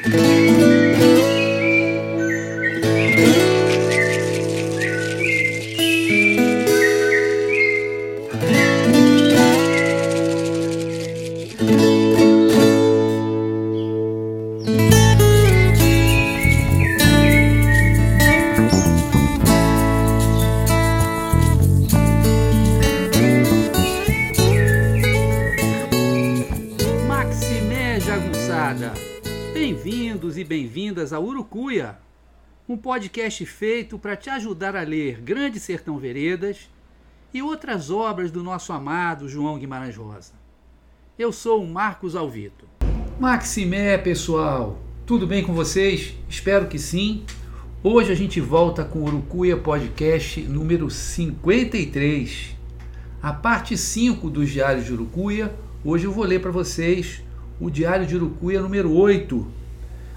Bem-vindos 0.00 0.91
a 31.12 31.20
Urucuia, 31.20 31.98
um 32.68 32.76
podcast 32.76 33.44
feito 33.44 33.98
para 33.98 34.16
te 34.16 34.30
ajudar 34.30 34.74
a 34.74 34.82
ler 34.82 35.20
Grande 35.20 35.60
Sertão 35.60 35.98
Veredas 35.98 36.70
e 37.34 37.42
outras 37.42 37.90
obras 37.90 38.30
do 38.30 38.42
nosso 38.42 38.72
amado 38.72 39.28
João 39.28 39.58
Guimarães 39.58 39.96
Rosa. 39.96 40.32
Eu 41.18 41.30
sou 41.32 41.62
o 41.62 41.68
Marcos 41.68 42.16
Alvito. 42.16 42.66
Maximé, 43.20 43.98
pessoal, 43.98 44.80
tudo 45.04 45.26
bem 45.26 45.44
com 45.44 45.52
vocês? 45.52 46.14
Espero 46.28 46.66
que 46.66 46.78
sim. 46.78 47.24
Hoje 47.82 48.10
a 48.10 48.14
gente 48.14 48.40
volta 48.40 48.84
com 48.84 49.00
o 49.00 49.04
Urucuia 49.04 49.56
Podcast 49.56 50.40
número 50.42 50.88
53, 50.88 52.56
a 53.20 53.32
parte 53.32 53.76
5 53.76 54.30
dos 54.30 54.48
Diários 54.50 54.86
de 54.86 54.92
Urucuia. 54.92 55.54
Hoje 55.84 56.06
eu 56.06 56.12
vou 56.12 56.24
ler 56.24 56.40
para 56.40 56.50
vocês 56.50 57.22
o 57.60 57.68
Diário 57.68 58.06
de 58.06 58.16
Urucuia 58.16 58.62
número 58.62 58.92
8, 58.92 59.61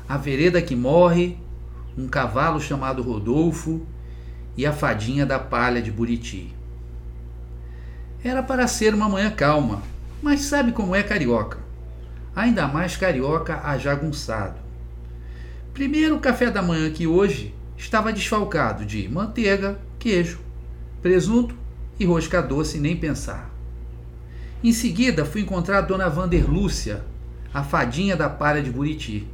a 0.07 0.17
vereda 0.17 0.61
que 0.61 0.75
morre, 0.75 1.37
um 1.97 2.07
cavalo 2.07 2.59
chamado 2.59 3.01
Rodolfo 3.01 3.85
e 4.57 4.65
a 4.65 4.73
fadinha 4.73 5.25
da 5.25 5.39
palha 5.39 5.81
de 5.81 5.91
Buriti. 5.91 6.53
Era 8.23 8.41
para 8.41 8.67
ser 8.67 8.93
uma 8.93 9.09
manhã 9.09 9.29
calma, 9.31 9.81
mas 10.21 10.41
sabe 10.41 10.71
como 10.71 10.95
é 10.95 11.03
carioca? 11.03 11.59
Ainda 12.35 12.67
mais 12.67 12.97
carioca 12.97 13.61
ajagunçado. 13.63 14.55
Primeiro 15.73 16.15
o 16.15 16.19
café 16.19 16.49
da 16.49 16.61
manhã 16.61 16.89
que 16.91 17.05
hoje 17.07 17.53
estava 17.77 18.13
desfalcado 18.13 18.85
de 18.85 19.07
manteiga, 19.09 19.79
queijo, 19.99 20.39
presunto 21.01 21.55
e 21.99 22.05
rosca 22.05 22.41
doce, 22.41 22.79
nem 22.79 22.95
pensar. 22.95 23.49
Em 24.63 24.73
seguida 24.73 25.25
fui 25.25 25.41
encontrar 25.41 25.79
a 25.79 25.81
dona 25.81 26.09
Vanderlúcia, 26.09 27.03
a 27.53 27.63
fadinha 27.63 28.15
da 28.15 28.29
palha 28.29 28.61
de 28.61 28.71
Buriti. 28.71 29.27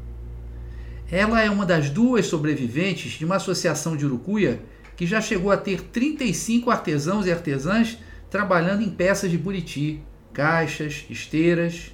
Ela 1.12 1.42
é 1.42 1.50
uma 1.50 1.66
das 1.66 1.90
duas 1.90 2.26
sobreviventes 2.26 3.12
de 3.12 3.26
uma 3.26 3.36
associação 3.36 3.98
de 3.98 4.06
Urucuia 4.06 4.64
que 4.96 5.06
já 5.06 5.20
chegou 5.20 5.52
a 5.52 5.58
ter 5.58 5.82
35 5.82 6.72
artesãos 6.72 7.26
e 7.26 7.32
artesãs 7.32 7.98
trabalhando 8.30 8.82
em 8.82 8.90
peças 8.90 9.30
de 9.30 9.38
buriti, 9.38 10.02
caixas, 10.32 11.06
esteiras 11.10 11.92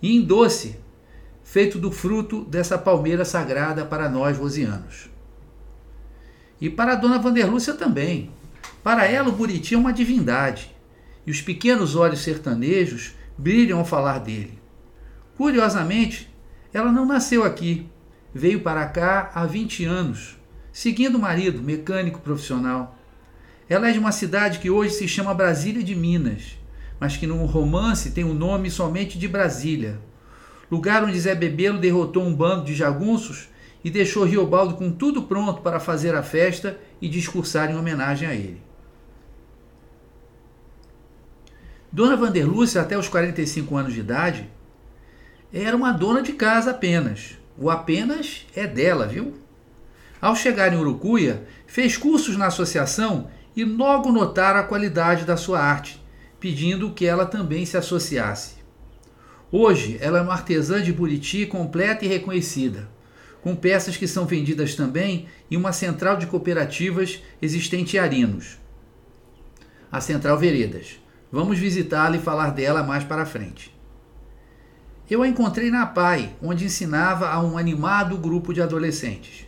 e 0.00 0.14
em 0.14 0.20
doce, 0.20 0.76
feito 1.42 1.76
do 1.76 1.90
fruto 1.90 2.44
dessa 2.44 2.78
palmeira 2.78 3.24
sagrada 3.24 3.84
para 3.84 4.08
nós 4.08 4.38
rosianos. 4.38 5.10
E 6.60 6.70
para 6.70 6.92
a 6.92 6.96
dona 6.96 7.18
Vanderlúcia 7.18 7.74
também. 7.74 8.30
Para 8.84 9.06
ela 9.06 9.28
o 9.28 9.32
buriti 9.32 9.74
é 9.74 9.78
uma 9.78 9.92
divindade, 9.92 10.72
e 11.26 11.30
os 11.32 11.40
pequenos 11.40 11.96
olhos 11.96 12.20
sertanejos 12.20 13.14
brilham 13.36 13.80
ao 13.80 13.84
falar 13.84 14.20
dele. 14.20 14.58
Curiosamente, 15.36 16.32
ela 16.72 16.92
não 16.92 17.04
nasceu 17.04 17.44
aqui, 17.44 17.88
veio 18.34 18.60
para 18.60 18.86
cá 18.86 19.30
há 19.34 19.44
20 19.44 19.84
anos, 19.84 20.38
seguindo 20.72 21.16
o 21.16 21.20
marido, 21.20 21.62
mecânico 21.62 22.20
profissional. 22.20 22.98
Ela 23.68 23.88
é 23.88 23.92
de 23.92 23.98
uma 23.98 24.12
cidade 24.12 24.58
que 24.58 24.70
hoje 24.70 24.94
se 24.94 25.06
chama 25.06 25.34
Brasília 25.34 25.82
de 25.82 25.94
Minas, 25.94 26.58
mas 26.98 27.16
que 27.16 27.26
no 27.26 27.44
romance 27.46 28.12
tem 28.12 28.24
o 28.24 28.34
nome 28.34 28.70
somente 28.70 29.18
de 29.18 29.28
Brasília, 29.28 29.98
lugar 30.70 31.04
onde 31.04 31.20
Zé 31.20 31.34
Bebelo 31.34 31.78
derrotou 31.78 32.24
um 32.24 32.34
bando 32.34 32.64
de 32.64 32.74
jagunços 32.74 33.48
e 33.84 33.90
deixou 33.90 34.24
Riobaldo 34.24 34.74
com 34.74 34.90
tudo 34.90 35.22
pronto 35.22 35.60
para 35.60 35.80
fazer 35.80 36.14
a 36.14 36.22
festa 36.22 36.78
e 37.00 37.08
discursar 37.08 37.70
em 37.70 37.76
homenagem 37.76 38.28
a 38.28 38.34
ele. 38.34 38.62
Dona 41.90 42.16
Vanderlúcia, 42.16 42.80
até 42.80 42.96
os 42.96 43.08
45 43.08 43.76
anos 43.76 43.92
de 43.92 44.00
idade, 44.00 44.48
era 45.52 45.76
uma 45.76 45.92
dona 45.92 46.22
de 46.22 46.32
casa 46.32 46.70
apenas, 46.70 47.36
o 47.62 47.70
apenas 47.70 48.44
é 48.56 48.66
dela, 48.66 49.06
viu? 49.06 49.34
Ao 50.20 50.34
chegar 50.34 50.72
em 50.72 50.76
Urucuia, 50.76 51.46
fez 51.64 51.96
cursos 51.96 52.36
na 52.36 52.46
associação 52.46 53.30
e 53.54 53.64
logo 53.64 54.10
notaram 54.10 54.58
a 54.58 54.64
qualidade 54.64 55.24
da 55.24 55.36
sua 55.36 55.60
arte, 55.60 56.02
pedindo 56.40 56.90
que 56.90 57.06
ela 57.06 57.24
também 57.24 57.64
se 57.64 57.76
associasse. 57.76 58.56
Hoje, 59.50 59.96
ela 60.00 60.18
é 60.18 60.22
uma 60.22 60.32
artesã 60.32 60.82
de 60.82 60.92
Buriti 60.92 61.46
completa 61.46 62.04
e 62.04 62.08
reconhecida, 62.08 62.88
com 63.42 63.54
peças 63.54 63.96
que 63.96 64.08
são 64.08 64.26
vendidas 64.26 64.74
também 64.74 65.28
em 65.48 65.56
uma 65.56 65.72
central 65.72 66.16
de 66.16 66.26
cooperativas 66.26 67.22
existente 67.40 67.96
em 67.96 68.00
Arinos, 68.00 68.58
a 69.90 70.00
Central 70.00 70.36
Veredas. 70.36 71.00
Vamos 71.30 71.60
visitá-la 71.60 72.16
e 72.16 72.20
falar 72.20 72.50
dela 72.50 72.82
mais 72.82 73.04
para 73.04 73.24
frente. 73.24 73.72
Eu 75.10 75.22
a 75.22 75.28
encontrei 75.28 75.70
na 75.70 75.84
PAI, 75.84 76.34
onde 76.42 76.64
ensinava 76.64 77.28
a 77.28 77.40
um 77.42 77.58
animado 77.58 78.16
grupo 78.16 78.54
de 78.54 78.62
adolescentes. 78.62 79.46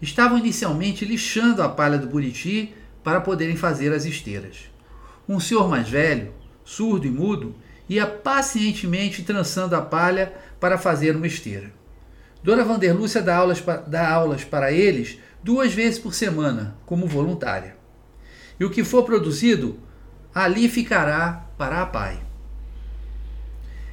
Estavam 0.00 0.38
inicialmente 0.38 1.04
lixando 1.04 1.62
a 1.62 1.68
palha 1.68 1.98
do 1.98 2.06
Buriti 2.06 2.74
para 3.02 3.20
poderem 3.20 3.56
fazer 3.56 3.92
as 3.92 4.04
esteiras. 4.04 4.70
Um 5.28 5.40
senhor 5.40 5.68
mais 5.68 5.88
velho, 5.88 6.32
surdo 6.64 7.06
e 7.06 7.10
mudo, 7.10 7.54
ia 7.88 8.06
pacientemente 8.06 9.22
trançando 9.22 9.74
a 9.74 9.82
palha 9.82 10.32
para 10.60 10.78
fazer 10.78 11.16
uma 11.16 11.26
esteira. 11.26 11.72
Dona 12.42 12.64
Vanderlúcia 12.64 13.20
dá 13.20 13.36
aulas, 13.36 13.62
dá 13.86 14.08
aulas 14.08 14.44
para 14.44 14.72
eles 14.72 15.18
duas 15.42 15.74
vezes 15.74 15.98
por 15.98 16.14
semana, 16.14 16.76
como 16.86 17.06
voluntária. 17.06 17.76
E 18.58 18.64
o 18.64 18.70
que 18.70 18.84
for 18.84 19.04
produzido, 19.04 19.78
ali 20.34 20.68
ficará 20.68 21.46
para 21.58 21.82
a 21.82 21.86
PAI. 21.86 22.29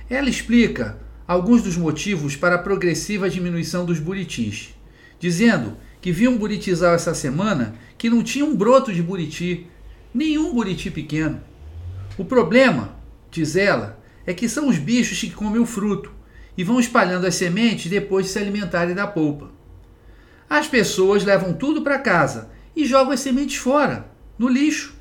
Ela 0.09 0.29
explica 0.29 0.97
alguns 1.27 1.61
dos 1.61 1.75
motivos 1.75 2.35
para 2.35 2.55
a 2.55 2.59
progressiva 2.59 3.29
diminuição 3.29 3.85
dos 3.85 3.99
buritis, 3.99 4.73
dizendo 5.19 5.75
que 5.99 6.13
viu 6.13 6.31
um 6.31 6.37
buritizal 6.37 6.93
essa 6.95 7.13
semana 7.13 7.75
que 7.97 8.09
não 8.09 8.23
tinha 8.23 8.45
um 8.45 8.55
broto 8.55 8.93
de 8.93 9.03
buriti, 9.03 9.67
nenhum 10.13 10.53
buriti 10.53 10.89
pequeno. 10.89 11.41
O 12.17 12.23
problema, 12.23 12.95
diz 13.29 13.57
ela, 13.57 13.99
é 14.25 14.33
que 14.33 14.47
são 14.47 14.69
os 14.69 14.77
bichos 14.77 15.19
que 15.19 15.31
comem 15.31 15.59
o 15.59 15.65
fruto 15.65 16.11
e 16.57 16.63
vão 16.63 16.79
espalhando 16.79 17.27
as 17.27 17.35
sementes 17.35 17.91
depois 17.91 18.25
de 18.25 18.31
se 18.31 18.39
alimentarem 18.39 18.95
da 18.95 19.05
polpa. 19.05 19.51
As 20.49 20.67
pessoas 20.67 21.25
levam 21.25 21.51
tudo 21.53 21.81
para 21.81 21.99
casa 21.99 22.49
e 22.73 22.85
jogam 22.85 23.11
as 23.11 23.19
sementes 23.19 23.57
fora, 23.57 24.09
no 24.39 24.47
lixo. 24.47 24.95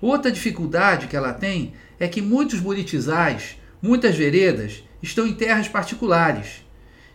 Outra 0.00 0.30
dificuldade 0.30 1.08
que 1.08 1.16
ela 1.16 1.32
tem 1.32 1.72
é 1.98 2.06
que 2.06 2.22
muitos 2.22 2.60
buritizais 2.60 3.56
Muitas 3.84 4.16
veredas 4.16 4.82
estão 5.02 5.26
em 5.26 5.34
terras 5.34 5.68
particulares. 5.68 6.64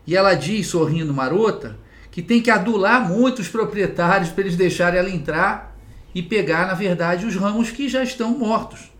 E 0.05 0.15
ela 0.15 0.35
diz, 0.35 0.67
sorrindo 0.67 1.11
marota, 1.11 1.79
que 2.11 2.21
tem 2.21 2.43
que 2.43 2.51
adular 2.51 3.09
muito 3.09 3.39
os 3.39 3.47
proprietários 3.47 4.29
para 4.29 4.43
eles 4.43 4.55
deixarem 4.55 4.99
ela 4.99 5.09
entrar 5.09 5.75
e 6.13 6.21
pegar, 6.21 6.67
na 6.67 6.75
verdade, 6.75 7.25
os 7.25 7.35
ramos 7.35 7.71
que 7.71 7.89
já 7.89 8.03
estão 8.03 8.37
mortos. 8.37 8.91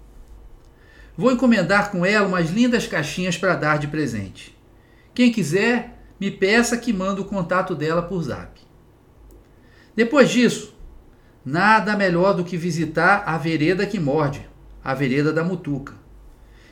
Vou 1.16 1.31
encomendar 1.31 1.91
com 1.91 2.03
ela 2.03 2.28
umas 2.28 2.50
lindas 2.50 2.88
caixinhas 2.88 3.38
para 3.38 3.53
dar 3.53 3.78
de 3.78 3.86
presente. 3.86 4.57
Quem 5.13 5.31
quiser, 5.31 5.95
me 6.19 6.31
peça 6.31 6.75
que 6.75 6.92
mando 6.92 7.22
o 7.22 7.25
contato 7.25 7.75
dela 7.75 8.01
por 8.01 8.24
zap. 8.24 8.60
Depois 9.95 10.31
disso, 10.31 10.75
nada 11.45 11.95
melhor 11.95 12.33
do 12.33 12.44
que 12.44 12.57
visitar 12.57 13.22
a 13.27 13.38
vereda 13.38 13.86
que 13.86 14.00
morde, 14.00 14.50
a 14.83 14.95
vereda 14.95 15.31
da 15.31 15.44
Mutuca. 15.44 16.09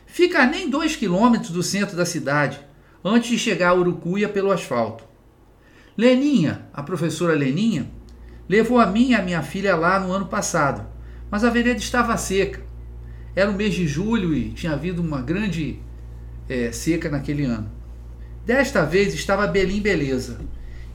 Fica 0.08 0.40
a 0.40 0.48
nem 0.48 0.70
dois 0.70 0.96
quilômetros 0.96 1.52
do 1.52 1.62
centro 1.62 1.96
da 1.96 2.06
cidade, 2.06 2.60
antes 3.04 3.30
de 3.30 3.38
chegar 3.38 3.70
a 3.70 3.76
Urucuia 3.76 4.28
pelo 4.28 4.52
asfalto. 4.52 5.04
Leninha, 5.96 6.68
a 6.74 6.82
professora 6.82 7.36
Leninha, 7.36 7.92
levou 8.48 8.80
a 8.80 8.88
mim 8.88 9.10
e 9.10 9.14
a 9.16 9.22
minha 9.22 9.44
filha 9.44 9.76
lá 9.76 10.00
no 10.00 10.12
ano 10.12 10.26
passado, 10.26 10.88
mas 11.30 11.44
a 11.44 11.50
vereda 11.50 11.78
estava 11.78 12.16
seca. 12.18 12.62
Era 13.36 13.52
o 13.52 13.54
mês 13.54 13.76
de 13.76 13.86
julho 13.86 14.34
e 14.34 14.50
tinha 14.52 14.72
havido 14.72 15.02
uma 15.02 15.22
grande 15.22 15.80
é, 16.50 16.72
seca 16.72 17.10
naquele 17.10 17.44
ano. 17.44 17.70
Desta 18.46 18.86
vez 18.86 19.14
estava 19.14 19.46
belim 19.46 19.82
beleza. 19.82 20.40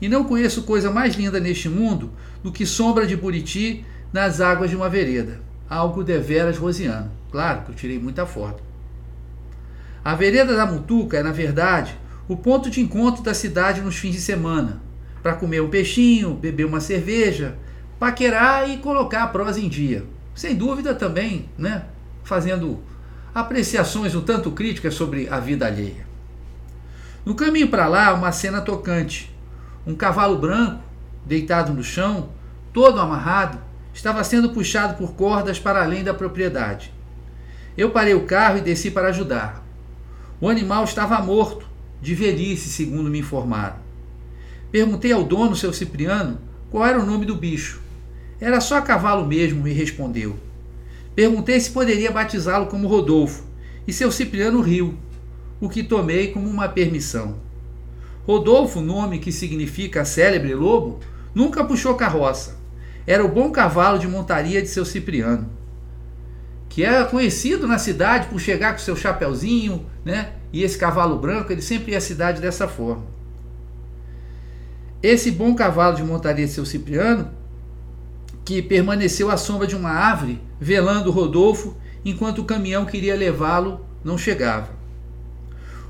E 0.01 0.09
não 0.09 0.23
conheço 0.23 0.63
coisa 0.63 0.91
mais 0.91 1.15
linda 1.15 1.39
neste 1.39 1.69
mundo 1.69 2.11
do 2.43 2.51
que 2.51 2.65
sombra 2.65 3.05
de 3.05 3.15
buriti 3.15 3.85
nas 4.11 4.41
águas 4.41 4.69
de 4.69 4.75
uma 4.75 4.89
vereda. 4.89 5.39
Algo 5.69 6.03
deveras 6.03 6.57
rosiano. 6.57 7.11
Claro 7.31 7.61
que 7.61 7.71
eu 7.71 7.75
tirei 7.75 7.99
muita 7.99 8.25
foto. 8.25 8.72
A 10.05 10.15
vereda 10.15 10.53
da 10.53 10.65
Mutuca 10.65 11.17
é, 11.17 11.23
na 11.23 11.31
verdade, 11.31 11.97
o 12.27 12.35
ponto 12.35 12.69
de 12.69 12.81
encontro 12.81 13.23
da 13.23 13.33
cidade 13.33 13.79
nos 13.79 13.95
fins 13.95 14.11
de 14.11 14.19
semana, 14.19 14.81
para 15.21 15.33
comer 15.33 15.61
um 15.61 15.69
peixinho, 15.69 16.33
beber 16.33 16.65
uma 16.65 16.81
cerveja, 16.81 17.57
paquerar 17.97 18.69
e 18.69 18.77
colocar 18.79 19.23
a 19.23 19.27
prosa 19.27 19.61
em 19.61 19.69
dia. 19.69 20.03
Sem 20.35 20.55
dúvida 20.55 20.93
também, 20.93 21.49
né, 21.57 21.85
fazendo 22.21 22.81
apreciações 23.33 24.13
um 24.13 24.19
tanto 24.21 24.51
críticas 24.51 24.93
sobre 24.93 25.29
a 25.29 25.39
vida 25.39 25.65
alheia. 25.65 26.05
No 27.25 27.33
caminho 27.33 27.69
para 27.69 27.87
lá, 27.87 28.13
uma 28.13 28.33
cena 28.33 28.59
tocante. 28.59 29.33
Um 29.87 29.95
cavalo 29.95 30.37
branco, 30.37 30.83
deitado 31.25 31.71
no 31.71 31.83
chão, 31.83 32.29
todo 32.73 32.99
amarrado, 32.99 33.57
estava 33.93 34.21
sendo 34.25 34.49
puxado 34.49 34.95
por 34.95 35.13
cordas 35.13 35.59
para 35.59 35.81
além 35.81 36.03
da 36.03 36.13
propriedade. 36.13 36.93
Eu 37.77 37.91
parei 37.91 38.13
o 38.13 38.25
carro 38.25 38.57
e 38.57 38.61
desci 38.61 38.91
para 38.91 39.07
ajudar. 39.07 39.62
O 40.41 40.49
animal 40.49 40.83
estava 40.83 41.21
morto, 41.21 41.65
de 42.01 42.13
velhice, 42.13 42.69
segundo 42.69 43.09
me 43.09 43.19
informaram. 43.19 43.77
Perguntei 44.71 45.11
ao 45.11 45.23
dono, 45.23 45.55
seu 45.55 45.71
Cipriano, 45.71 46.39
qual 46.69 46.85
era 46.85 46.99
o 46.99 47.05
nome 47.05 47.25
do 47.25 47.35
bicho. 47.35 47.81
Era 48.41 48.59
só 48.59 48.81
cavalo 48.81 49.25
mesmo, 49.25 49.63
me 49.63 49.71
respondeu. 49.71 50.35
Perguntei 51.15 51.59
se 51.59 51.71
poderia 51.71 52.11
batizá-lo 52.11 52.65
como 52.65 52.87
Rodolfo, 52.87 53.43
e 53.87 53.93
seu 53.93 54.11
Cipriano 54.11 54.61
riu, 54.61 54.95
o 55.61 55.69
que 55.69 55.83
tomei 55.83 56.31
como 56.31 56.49
uma 56.49 56.67
permissão. 56.67 57.35
Rodolfo, 58.25 58.81
nome 58.81 59.19
que 59.19 59.31
significa 59.31 60.03
célebre 60.03 60.55
lobo, 60.55 60.99
nunca 61.35 61.63
puxou 61.63 61.95
carroça. 61.95 62.57
Era 63.05 63.23
o 63.23 63.29
bom 63.29 63.51
cavalo 63.51 63.99
de 63.99 64.07
montaria 64.07 64.61
de 64.61 64.67
seu 64.67 64.85
Cipriano, 64.85 65.49
que 66.73 66.83
era 66.83 67.05
conhecido 67.05 67.67
na 67.67 67.77
cidade 67.77 68.29
por 68.29 68.39
chegar 68.39 68.73
com 68.73 68.79
seu 68.79 68.95
chapeuzinho, 68.95 69.85
né? 70.03 70.31
E 70.51 70.63
esse 70.63 70.75
cavalo 70.75 71.19
branco, 71.19 71.51
ele 71.51 71.61
sempre 71.61 71.91
ia 71.91 71.99
à 71.99 72.01
cidade 72.01 72.41
dessa 72.41 72.67
forma. 72.67 73.05
Esse 75.01 75.29
bom 75.29 75.53
cavalo 75.53 75.95
de 75.95 76.01
montaria 76.01 76.47
de 76.47 76.51
seu 76.51 76.65
Cipriano, 76.65 77.29
que 78.43 78.59
permaneceu 78.59 79.29
à 79.29 79.37
sombra 79.37 79.67
de 79.67 79.75
uma 79.75 79.91
árvore, 79.91 80.41
velando 80.59 81.11
Rodolfo, 81.11 81.77
enquanto 82.03 82.39
o 82.39 82.45
caminhão 82.45 82.85
que 82.85 82.97
iria 82.97 83.15
levá-lo 83.15 83.85
não 84.03 84.17
chegava. 84.17 84.69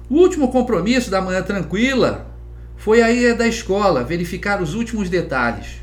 O 0.10 0.16
último 0.16 0.52
compromisso 0.52 1.10
da 1.10 1.22
manhã 1.22 1.42
tranquila 1.42 2.28
foi 2.76 3.02
a 3.02 3.10
ida 3.10 3.36
da 3.36 3.48
escola 3.48 4.04
verificar 4.04 4.62
os 4.62 4.74
últimos 4.74 5.10
detalhes. 5.10 5.82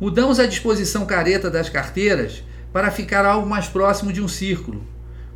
Mudamos 0.00 0.40
a 0.40 0.46
disposição 0.46 1.04
careta 1.04 1.50
das 1.50 1.68
carteiras 1.68 2.42
para 2.72 2.90
ficar 2.90 3.24
algo 3.24 3.48
mais 3.48 3.66
próximo 3.68 4.12
de 4.12 4.22
um 4.22 4.28
círculo, 4.28 4.84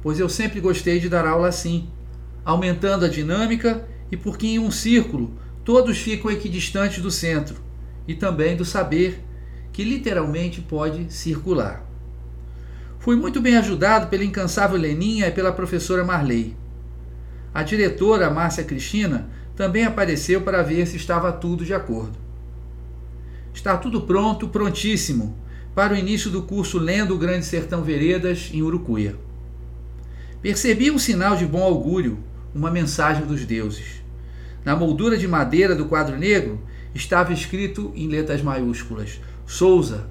pois 0.02 0.20
eu 0.20 0.28
sempre 0.28 0.60
gostei 0.60 1.00
de 1.00 1.08
dar 1.08 1.26
aula 1.26 1.48
assim, 1.48 1.88
aumentando 2.44 3.04
a 3.04 3.08
dinâmica 3.08 3.86
e 4.10 4.16
porque 4.16 4.46
em 4.46 4.58
um 4.58 4.70
círculo 4.70 5.32
todos 5.64 5.98
ficam 5.98 6.30
equidistantes 6.30 7.02
do 7.02 7.10
centro 7.10 7.56
e 8.06 8.14
também 8.14 8.56
do 8.56 8.64
saber, 8.64 9.22
que 9.72 9.82
literalmente 9.82 10.60
pode 10.60 11.12
circular. 11.12 11.84
Fui 12.98 13.16
muito 13.16 13.40
bem 13.40 13.56
ajudado 13.56 14.06
pela 14.06 14.24
incansável 14.24 14.78
Leninha 14.78 15.28
e 15.28 15.32
pela 15.32 15.52
professora 15.52 16.04
Marley. 16.04 16.56
A 17.52 17.62
diretora, 17.62 18.30
Márcia 18.30 18.64
Cristina, 18.64 19.28
também 19.56 19.84
apareceu 19.84 20.42
para 20.42 20.62
ver 20.62 20.86
se 20.86 20.96
estava 20.96 21.32
tudo 21.32 21.64
de 21.64 21.74
acordo. 21.74 22.18
Está 23.52 23.76
tudo 23.76 24.02
pronto, 24.02 24.48
prontíssimo, 24.48 25.36
para 25.74 25.92
o 25.92 25.96
início 25.96 26.30
do 26.30 26.42
curso 26.42 26.78
Lendo 26.78 27.14
o 27.14 27.18
Grande 27.18 27.44
Sertão 27.44 27.82
Veredas, 27.82 28.50
em 28.52 28.62
Urucuia. 28.62 29.16
Percebi 30.40 30.90
um 30.90 30.98
sinal 30.98 31.36
de 31.36 31.44
bom 31.44 31.62
augúrio, 31.62 32.18
uma 32.54 32.70
mensagem 32.70 33.26
dos 33.26 33.44
deuses. 33.44 34.02
Na 34.64 34.76
moldura 34.76 35.16
de 35.16 35.26
madeira 35.26 35.74
do 35.74 35.86
quadro 35.86 36.16
negro 36.16 36.60
estava 36.94 37.32
escrito 37.32 37.92
em 37.94 38.06
letras 38.06 38.40
maiúsculas: 38.40 39.20
Souza, 39.46 40.08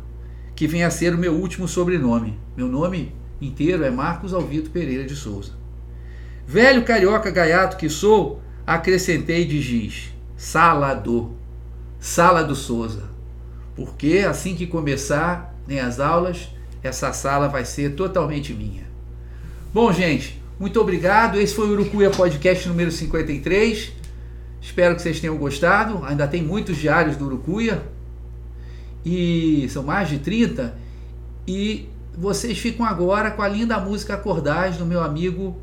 que 0.56 0.68
vem 0.68 0.84
a 0.84 0.90
ser 0.90 1.16
o 1.16 1.18
meu 1.18 1.34
último 1.34 1.68
sobrenome. 1.68 2.38
Meu 2.58 2.68
nome 2.68 3.14
inteiro 3.40 3.84
é 3.84 3.90
Marcos 3.90 4.34
Alvito 4.34 4.70
Pereira 4.70 5.06
de 5.06 5.16
Souza. 5.16 5.54
Velho 6.46 6.84
carioca 6.84 7.32
gaiato 7.32 7.78
que 7.78 7.90
sou, 7.90 8.42
acrescentei 8.68 9.46
de 9.46 9.62
giz, 9.62 10.14
Salado, 10.36 11.34
Sala 12.00 12.44
do 12.44 12.56
Souza. 12.56 13.04
Porque 13.76 14.26
assim 14.28 14.56
que 14.56 14.68
começar 14.68 15.53
nem 15.68 15.80
as 15.80 16.00
aulas, 16.00 16.50
essa 16.82 17.14
sala 17.14 17.48
vai 17.48 17.66
ser 17.66 17.96
totalmente 17.96 18.54
minha. 18.54 18.84
Bom, 19.74 19.92
gente, 19.92 20.42
muito 20.60 20.80
obrigado. 20.80 21.40
Esse 21.40 21.56
foi 21.56 21.68
o 21.68 21.72
Urucuia 21.72 22.12
Podcast 22.12 22.68
número 22.68 22.92
53. 22.92 23.92
Espero 24.62 24.96
que 24.96 25.02
vocês 25.02 25.20
tenham 25.20 25.38
gostado. 25.38 26.04
Ainda 26.06 26.28
tem 26.28 26.44
muitos 26.44 26.78
diários 26.78 27.18
do 27.18 27.26
Urucuia. 27.26 27.84
E 29.06 29.68
são 29.70 29.84
mais 29.84 30.10
de 30.10 30.20
30. 30.20 30.76
E 31.48 31.90
vocês 32.18 32.58
ficam 32.58 32.86
agora 32.86 33.32
com 33.32 33.42
a 33.42 33.48
linda 33.48 33.80
música 33.80 34.14
Acordais 34.14 34.78
do 34.78 34.86
meu 34.86 35.02
amigo 35.02 35.58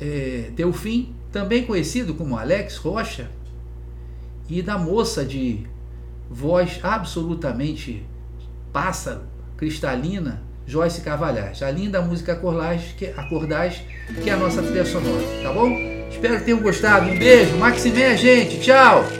é, 0.00 0.50
Delfim, 0.54 1.14
também 1.30 1.64
conhecido 1.64 2.14
como 2.14 2.38
Alex 2.38 2.76
Rocha, 2.76 3.30
e 4.48 4.62
da 4.62 4.78
moça 4.78 5.24
de 5.24 5.66
voz 6.28 6.80
absolutamente 6.82 8.04
pássaro, 8.72 9.22
cristalina, 9.56 10.42
Joyce 10.66 11.00
Cavalhais. 11.00 11.62
A 11.62 11.70
linda 11.70 12.00
música 12.00 12.32
Acordais, 12.32 12.94
que, 12.96 13.06
Acordais, 13.06 13.82
que 14.22 14.30
é 14.30 14.32
a 14.32 14.36
nossa 14.36 14.62
trilha 14.62 14.84
sonora, 14.84 15.24
tá 15.42 15.52
bom? 15.52 15.68
Espero 16.10 16.38
que 16.38 16.44
tenham 16.44 16.60
gostado. 16.60 17.10
Um 17.10 17.18
beijo, 17.18 17.56
Maximé, 17.56 18.16
gente. 18.16 18.60
Tchau! 18.60 19.19